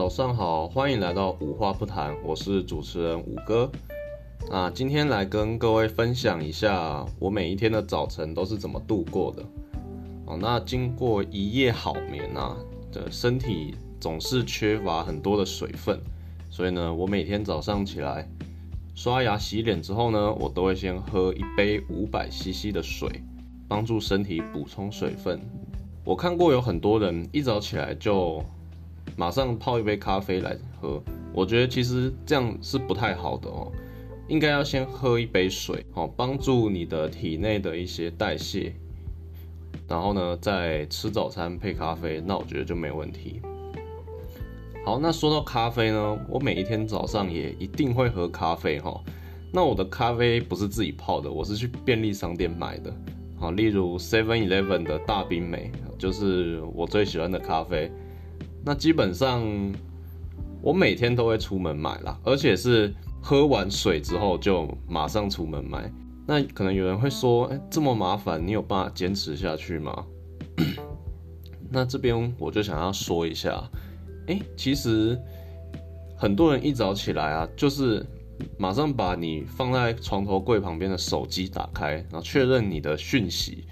[0.00, 3.70] 早上好，欢迎来到五话不谈，我是主持人五哥。
[4.48, 9.42] 那今天来跟各位分享一下我每一天的早晨都是怎么度过的。
[10.24, 12.56] 哦，那经过一夜好眠啊，
[12.90, 16.00] 的身体总是缺乏很多的水分，
[16.48, 18.26] 所以呢，我每天早上起来
[18.94, 23.06] 刷牙洗脸之后呢，我都会先喝一杯五百 CC 的水，
[23.68, 25.38] 帮助身体补充水分。
[26.06, 28.42] 我看过有很多人一早起来就
[29.16, 33.70] 马上泡一杯咖啡来喝，我觉得其实这样是不太好的哦，
[34.28, 38.72] 应该要先喝一杯水，好帮助你的体内的一些代谢，
[39.88, 43.40] 然后呢再吃早餐配咖啡，那我觉得就没问题。
[44.84, 48.98] 好，那说到咖啡呢，我每一天早上也一定会喝咖啡哈。
[49.52, 52.90] 那我的咖啡不是自己泡的，我是去便利商店买的。
[53.38, 57.90] 好，例如 Seven Eleven 的大冰美，就是我最喜欢的咖啡。
[58.64, 59.42] 那基本上
[60.62, 65.92] 我每天都会出门买啦，而且是喝完水之后就马上出门买。
[66.26, 70.04] 那可能有人会说，哎、这么麻烦，你有办法坚持下去吗？
[71.70, 73.62] 那这边我就想要说一下，
[74.28, 75.18] 哎、其实
[76.16, 78.04] 很多人一早起来啊，就是。
[78.56, 83.66] 马上把你放在床头柜旁边的手机打开，然后确认你的讯息。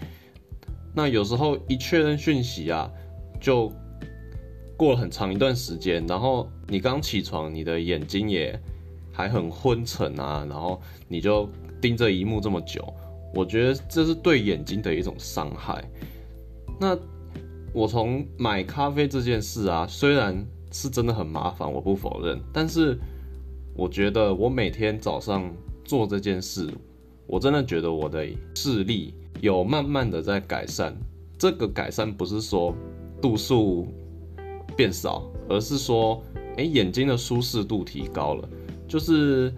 [0.95, 2.86] 那有时候一确认讯息啊，
[3.41, 3.73] 就
[4.78, 8.58] 过了很长一段时间，然后你刚起床，你的眼睛也
[9.12, 11.46] 还很昏沉啊，然后你就
[11.82, 12.82] 盯着荧幕这么久，
[13.34, 15.84] 我觉得这是对眼睛的一种伤害。
[16.80, 16.96] 那
[17.74, 22.98] 我从买咖啡这件事啊，虽然是真的很麻烦，我不否认，但是。
[23.76, 25.48] 我觉得我每天早上
[25.84, 26.68] 做这件事，
[27.28, 30.92] 我真的觉得我的视力有慢慢的在改善。
[31.38, 32.74] 这个改善不是说
[33.22, 33.86] 度数
[34.78, 36.22] 变少，而是说，
[36.56, 38.48] 诶，眼睛的舒适度提高了。
[38.86, 39.52] 就是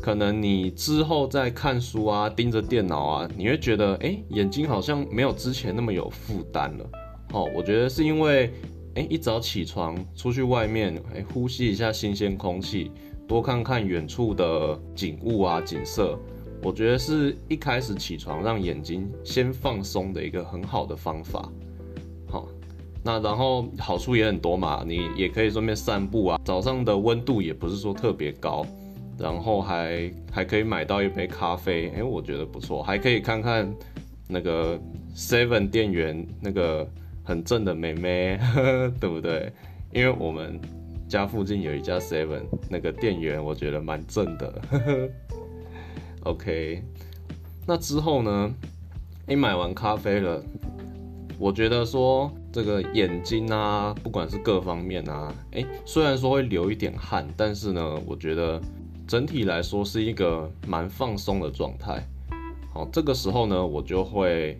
[0.00, 6.88] 可能你之后在看书啊，盯着电脑啊，你会觉得，诶，眼睛好像没有之前那么有负担了。
[7.32, 8.52] 好，我觉得是因为。
[8.98, 12.90] 哎，一早起床出去外面，哎，呼吸一下新鲜空气，
[13.28, 16.18] 多看看远处的景物啊，景色，
[16.62, 21.52] 我觉得是一开始起床让眼睛先放松的一个很好的方法。
[23.06, 28.66] 那然后好处也很多嘛，你也可以顺便散步啊，早上的温度也不是说特别高，
[29.16, 33.72] 然后还还可以买到一杯咖啡，哎，我觉得不错，还可以看看
[34.26, 34.76] 那个
[35.14, 36.86] Seven 店员那个。
[37.28, 39.52] 很正的妹妹，呵呵，对不对？
[39.92, 40.60] 因为我们
[41.08, 44.62] 家附近有一家 Seven，那个店员我觉得蛮正的。
[44.70, 45.08] 呵 呵
[46.22, 46.84] OK，
[47.66, 48.54] 那之后呢？
[49.26, 50.40] 你买完咖啡了，
[51.36, 58.58] 我觉得说这个眼睛啊，不管是各方面啊，诶，虽然说会流一点汗，但是呢，我觉得
[59.06, 62.02] 整体来说是一个蛮放松的状态。
[62.72, 64.58] 好，这个时候呢，我就会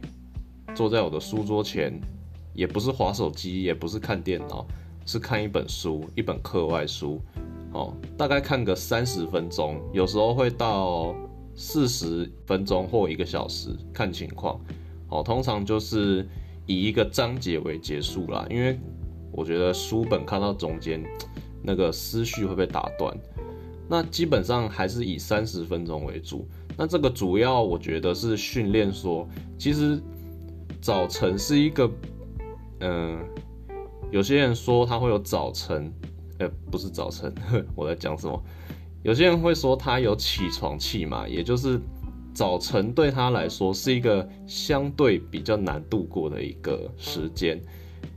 [0.75, 1.99] 坐在我的书桌前。
[2.53, 4.67] 也不是滑手机，也不是看电脑，
[5.07, 7.19] 是看一本书，一本课外书，
[7.73, 11.15] 哦，大概看个三十分钟，有时候会到
[11.55, 14.61] 四十分钟或一个小时，看情况，
[15.09, 16.27] 哦，通常就是
[16.67, 18.79] 以一个章节为结束啦，因为
[19.33, 21.03] 我觉得书本看到中间，
[21.63, 23.17] 那个思绪会被打断，
[23.89, 26.47] 那基本上还是以三十分钟为主，
[26.77, 29.29] 那这个主要我觉得是训练说，
[29.59, 30.01] 其实
[30.81, 31.91] 早晨是一个。
[32.81, 33.19] 嗯，
[34.11, 35.91] 有些人说他会有早晨，
[36.39, 37.35] 呃，不是早晨，
[37.75, 38.45] 我在讲什么？
[39.03, 41.81] 有些人会说他有起床气嘛，也就是
[42.37, 47.59] 早晨对他来说是一个相对比较难度过的一个时间。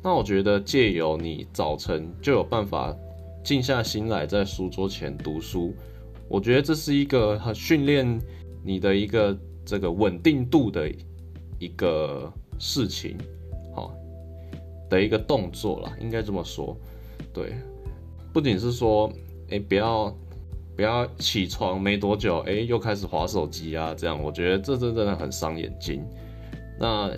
[0.03, 2.93] 那我觉得借由你早晨就有办法
[3.45, 5.73] 静下心来在书桌前读书，
[6.27, 8.19] 我觉得这是一个很训练
[8.61, 10.91] 你的一个这个稳定度的
[11.57, 12.29] 一个
[12.59, 13.17] 事情。
[13.73, 13.95] 好
[14.89, 16.75] 的一个动作啦，应该这么说，
[17.33, 17.53] 对，
[18.33, 19.09] 不仅是说，
[19.49, 20.13] 哎、不要
[20.79, 26.01] 不要起床没多久，哎、又开始滑手机啊，这样，我觉得这真的很伤眼睛。
[26.79, 27.11] 那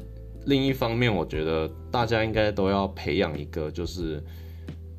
[0.48, 4.20] 另一方面，我觉得大家应该都要培养一个，就是，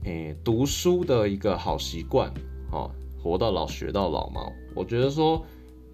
[0.05, 2.33] 哎、读书的一个好习惯，
[2.71, 2.89] 哦，
[3.21, 4.43] 活到老学到老嘛。
[4.77, 5.45] 我觉得说，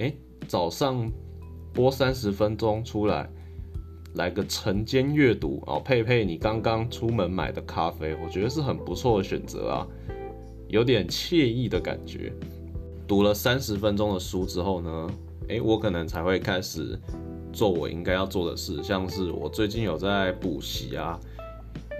[0.01, 0.13] 哎、
[0.47, 1.11] 早上
[1.73, 3.27] 播三十分钟出来。
[4.17, 9.87] 来个晨间阅读哦，配配你刚刚出门买的咖啡，我觉得是很不错的选择啊，
[10.69, 12.31] 有点惬意的感觉。
[13.09, 15.11] 读了三十分钟的书之后呢，
[15.49, 16.97] 诶，我可能才会开始
[17.53, 21.19] 做我应该要做的事，像是我最近有在补习啊，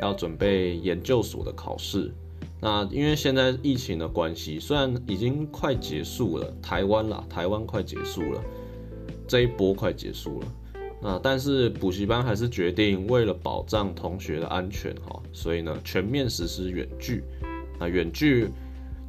[0.03, 2.13] 要准备研究所的考试。
[2.61, 8.45] 那因为现在疫情的关系，虽然已经快结束了，台湾啦，台湾快结束了，
[9.27, 10.47] 这一波快结束了。
[11.01, 17.25] 那但是补习班还是决定为了保障同学的安全哈，所以呢全面实施远距。
[17.79, 18.49] 那远距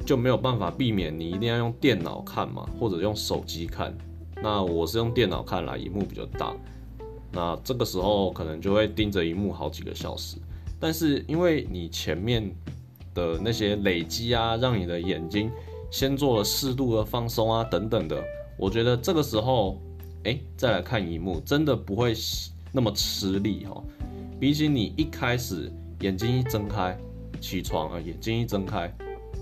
[0.04, 3.96] 就没有办法避免你一定要用电脑看嘛，或者用手机看。
[4.42, 6.54] 那我是用电脑看啦，萤幕比较大。
[7.32, 10.36] 那这个时候可能就会盯着萤幕好几个小时。
[10.78, 12.50] 但是因为你前面
[13.14, 15.50] 的那些累积啊，让你的眼睛
[15.90, 18.22] 先做了适度的放松啊，等等的，
[18.56, 19.80] 我觉得这个时候。
[20.24, 22.14] 哎，再来看荧幕，真的不会
[22.72, 23.82] 那么吃力哈。
[24.38, 26.94] 比起你一开始眼睛一睁开，
[27.40, 28.94] 起床啊，眼睛一睁开，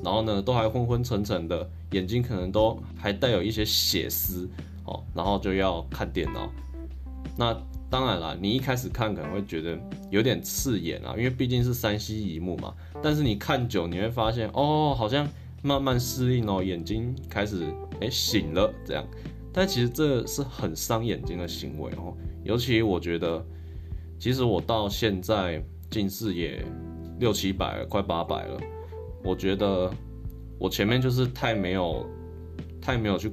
[0.02, 4.48] 然后呢都还昏昏沉沉的，眼睛可能都还带有一些血丝
[4.84, 6.50] 哦，然后就要看电脑。
[7.36, 7.56] 那
[7.90, 9.78] 当然啦，你一开始看可能会觉得
[10.10, 12.74] 有点刺眼啊，因为毕竟是三 C 一幕嘛。
[13.02, 15.26] 但是你看久，你会发现哦，好像
[15.62, 17.64] 慢慢适应哦，眼睛开始
[18.00, 19.04] 哎醒了这样。
[19.52, 22.14] 但其实这是很伤眼睛的行为哦，
[22.44, 23.44] 尤其我觉得，
[24.18, 26.64] 其实我到现在近视也
[27.18, 28.60] 六七百了，快八百了。
[29.28, 29.92] 我觉得
[30.58, 32.08] 我前面就是太没有，
[32.80, 33.30] 太没有去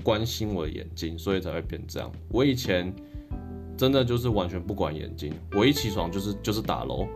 [0.00, 2.08] 关心我的眼睛，所以才会变这样。
[2.28, 2.94] 我以前
[3.76, 7.08] 真的就是完全不管眼睛，我一起床就是就是打楼，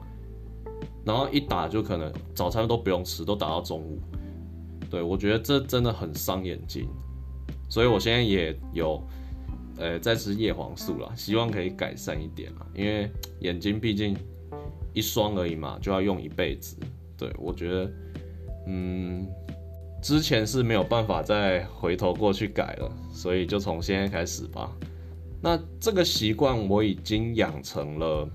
[1.04, 4.00] 然后一打就可能早餐都不用吃，都打到中午。
[4.90, 6.88] 对，我觉得这真的很伤眼睛。
[7.70, 9.00] 所以我现在也有，
[9.76, 12.66] 呃，在吃叶黄素啦，希望可以改善一点啦。
[12.74, 13.08] 因为
[13.42, 14.16] 眼睛毕竟
[14.92, 16.76] 一双而已嘛，就要用一辈子。
[17.16, 17.92] 对，我觉得，
[18.70, 19.26] 嗯，
[20.02, 24.70] 之前是没有办法再回头过去改了，所以就从现在开始吧。
[25.40, 28.28] 那这个习惯我已经养成了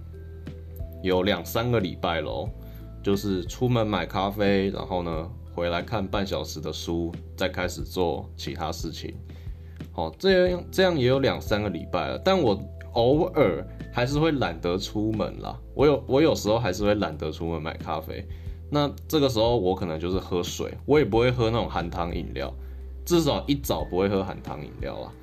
[1.04, 2.50] 有两三个礼拜喽，
[3.04, 9.14] 就是出门买咖啡，然后呢，回来看半小时的书，再开始做其他事情。
[9.92, 12.60] 好，这样这样也有两三个礼拜了，但我
[12.94, 15.56] 偶尔还是会懒得出门啦。
[15.76, 18.26] 我有我有时候还是会懒得出门买咖啡。
[18.74, 22.52] 那这个时候我可能就是喝水，我也不会喝那种含糖饮料，
[23.06, 25.14] 至少一早不会喝含糖饮料啊。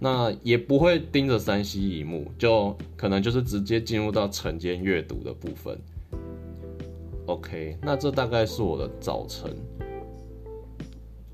[0.00, 5.78] 那也不会盯着 3C 萤幕，就可能就是直接进入到晨间阅读的部分。
[7.26, 9.56] OK，那这大概是我的早晨。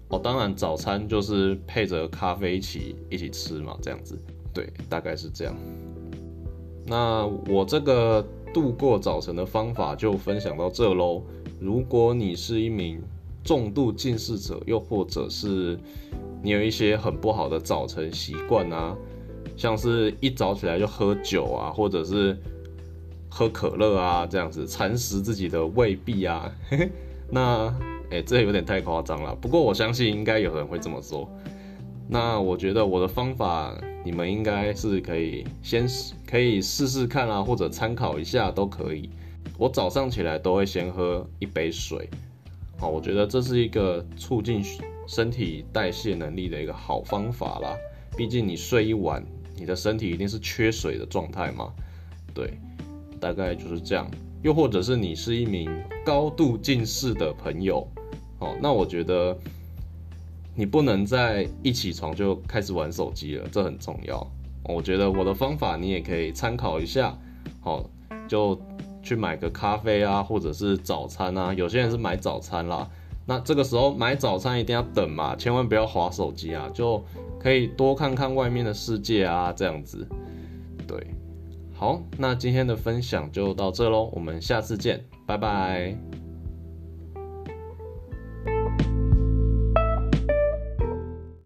[0.09, 4.19] 哦，当然早餐就是配着咖啡一起一起吃嘛，这样子，
[4.53, 5.57] 对，大概是这样。
[6.85, 11.23] 那我这个度过早晨的方法就分享到这喽。
[11.61, 13.01] 如果你是一名
[13.45, 15.79] 重度近视者，又或者是
[16.43, 18.97] 你有一些很不好的早晨习惯啊，
[19.57, 22.37] 像是一早起来就喝酒啊，或者是
[23.29, 26.91] 喝可乐啊，这样子蚕食自己的胃壁啊，嘿嘿，
[27.31, 27.75] 那。
[28.11, 29.35] 哎、欸，这有点太夸张了。
[29.37, 31.27] 不过我相信应该有人会这么做。
[32.07, 35.87] 那我觉得我的方法，你们应该是可以先
[36.27, 39.09] 可以试试看啊，或者参考一下都可以。
[39.59, 42.09] 我早上起来都会先喝一杯水，
[42.79, 44.63] 好，我觉得这是一个促进
[45.07, 47.77] 身体代谢能力的一个好方法啦。
[48.17, 49.25] 毕竟你睡一晚，
[49.57, 51.73] 你的身体一定是缺水的状态嘛。
[52.35, 52.59] 对，
[53.21, 54.11] 大概就是这样。
[54.43, 55.71] 又或者是你是一名
[56.05, 57.87] 高度近视的朋友。
[58.41, 59.39] 哦，那我觉得
[60.55, 64.27] 你不能在一起床就开始玩手机了，这很重要。
[64.65, 67.17] 我觉得我的方法你也可以参考一下。
[67.61, 67.85] 好，
[68.29, 68.61] 就
[69.03, 71.53] 去买个咖啡啊，或者是早餐啊。
[71.55, 72.89] 有些人是买早餐啦，
[73.27, 77.03] 那这个时候买早餐一定要等嘛，千万不要划手机啊，就
[77.41, 80.07] 可以多看看外面的世界啊，这样子。
[80.87, 81.07] 对，
[81.75, 86.22] 好，那今天的分享就到这喽，我们下次见，拜拜。